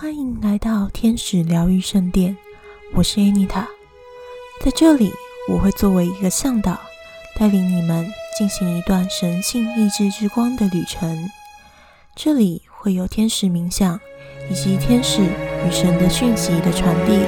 [0.00, 2.34] 欢迎来到天使疗愈圣殿，
[2.94, 3.66] 我是 Anita，
[4.64, 5.12] 在这里
[5.46, 6.80] 我会作为一个向导，
[7.38, 11.28] 带领你们进行一段神性意志之光的旅程。
[12.16, 14.00] 这里会有天使冥想
[14.50, 17.18] 以及天使与神的讯息的传递，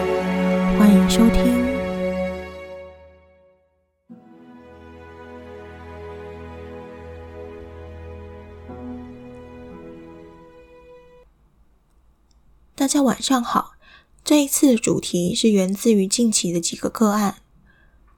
[0.79, 1.72] 欢迎收听。
[12.83, 13.75] 大家晚上好，
[14.25, 17.37] 这一次的主题是源自于近期的几个个案，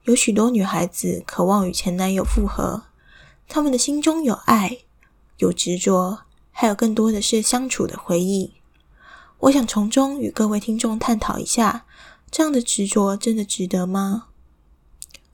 [0.04, 2.84] 有许多女孩子渴望与前男友复合，
[3.46, 4.78] 她们的心中有爱，
[5.36, 8.54] 有执着，还有更多的是相处的回忆。
[9.40, 11.84] 我想从中与各位听众探讨一下，
[12.30, 14.28] 这样的执着真的值得吗？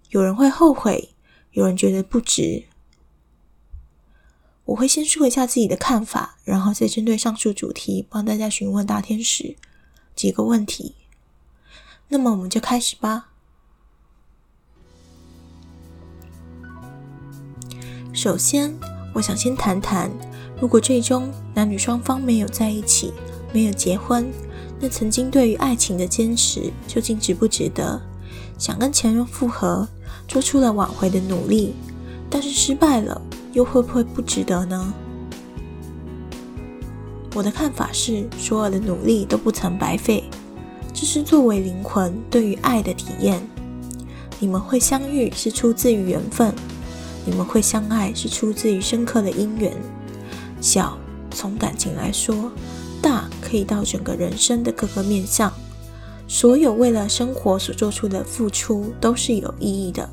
[0.09, 1.15] 有人会后悔，
[1.53, 2.65] 有人觉得不值。
[4.71, 9.57] 我会先说一下自己的看法，然后再针对上述主题帮大家询问大天使
[10.15, 10.95] 几个问题。
[12.09, 13.31] 那么我们就开始吧。
[18.13, 18.73] 首先，
[19.13, 20.09] 我想先谈谈，
[20.61, 23.13] 如果最终男女双方没有在一起，
[23.53, 24.31] 没有结婚，
[24.79, 28.01] 那曾经对于爱情的坚持究竟值不值得？
[28.57, 29.89] 想跟前任复合，
[30.29, 31.75] 做出了挽回的努力，
[32.31, 33.21] 但是失败了。
[33.53, 34.93] 又会不会不值得呢？
[37.35, 40.25] 我的看法是，所有的努力都不曾白费。
[40.93, 43.41] 这是作为灵魂对于爱的体验。
[44.39, 46.53] 你们会相遇是出自于缘分，
[47.25, 49.73] 你们会相爱是出自于深刻的因缘。
[50.61, 50.99] 小
[51.31, 52.51] 从感情来说，
[53.01, 55.53] 大可以到整个人生的各个面向。
[56.27, 60.09] 所有为了生活所做出的付出都是有意义的。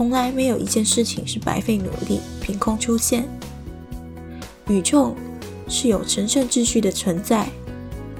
[0.00, 3.28] 从来没有一件事情是白费努力、凭空出现。
[4.66, 5.14] 宇宙
[5.68, 7.50] 是有神圣秩序的存在，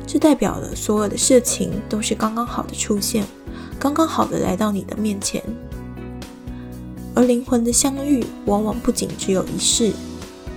[0.07, 3.25] 这代表了所有的事情都是刚刚好的出现，
[3.79, 5.43] 刚刚好的来到你的面前。
[7.15, 9.91] 而灵魂的相遇，往往不仅只有一世，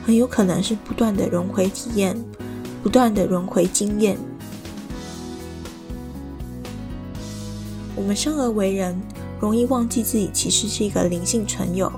[0.05, 2.21] 很有可能是不断的轮回体验，
[2.83, 4.17] 不断的轮回经验。
[7.95, 9.01] 我们生而为人。
[9.43, 11.91] 容易忘记自己其实是一个灵性存有，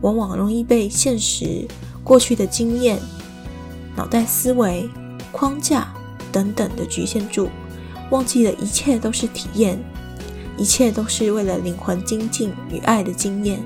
[0.00, 1.64] 往往容易被现实、
[2.02, 2.98] 过去的经验、
[3.94, 4.90] 脑袋思维、
[5.30, 5.94] 框架
[6.32, 7.50] 等等的局限住，
[8.10, 9.78] 忘记了一切都是体验，
[10.56, 13.62] 一切都是为了灵魂精进与爱的经验，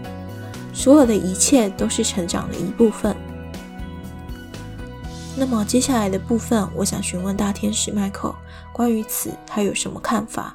[0.75, 3.17] 所有的一切都是成长的一部分。
[5.35, 8.35] 那么接下来的部分，我想询问大天使 Michael，
[8.75, 10.55] 关于此他有什么看法？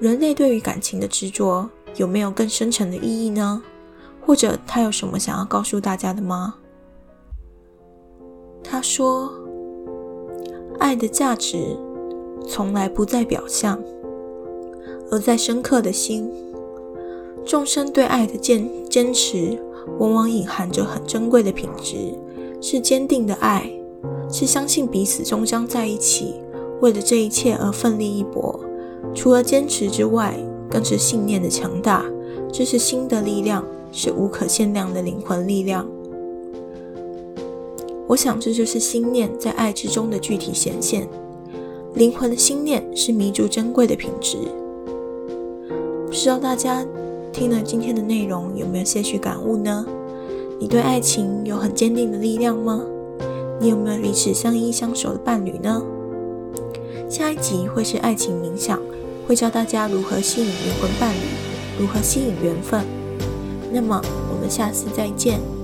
[0.00, 3.62] 人类对于感情的执着有没有更深层的意义呢？
[4.24, 6.54] 或者他有什么想要告诉大家的吗？
[8.64, 9.30] 他说
[10.80, 11.76] ：“爱的价值
[12.48, 13.78] 从来不在表象，
[15.10, 16.32] 而在深刻的心。
[17.44, 19.58] 众生对爱的坚坚持，
[19.98, 22.14] 往往隐含着很珍贵的品质，
[22.62, 23.70] 是坚定的爱，
[24.30, 26.40] 是相信彼此终将在一起，
[26.80, 28.58] 为了这一切而奋力一搏。”
[29.14, 30.38] 除了坚持之外，
[30.70, 32.04] 更是信念的强大。
[32.52, 35.86] 这是心的力量，是无可限量的灵魂力量。
[38.08, 41.06] 我想，这就是心念在爱之中的具体显现。
[41.94, 44.36] 灵魂的心念是弥足珍贵的品质。
[46.06, 46.84] 不知道大家
[47.32, 49.86] 听了今天的内容，有没有些许感悟呢？
[50.58, 52.82] 你对爱情有很坚定的力量吗？
[53.60, 55.80] 你有没有彼此相依相守的伴侣呢？
[57.08, 58.80] 下一集会是爱情冥想。
[59.30, 61.22] 会教大家如何吸引灵魂伴侣，
[61.78, 62.84] 如何吸引缘分。
[63.70, 65.59] 那么，我们下次再见。